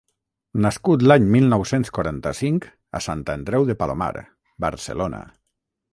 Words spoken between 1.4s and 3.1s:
nou-cents quaranta-cinc a